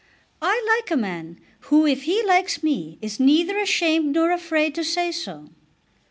I 0.41 0.65
like 0.67 0.89
a 0.89 0.97
man 0.97 1.39
who 1.69 1.85
if 1.85 2.01
he 2.05 2.23
likes 2.23 2.63
me 2.63 2.97
is 3.03 3.19
neither 3.19 3.59
ashamed 3.59 4.15
nor 4.15 4.31
afraid 4.31 4.73
to 4.73 4.83
say 4.83 5.11
so." 5.11 5.49